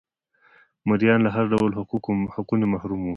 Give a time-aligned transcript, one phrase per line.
[0.89, 1.71] مریان له هر ډول
[2.37, 3.09] حقونو محروم وو.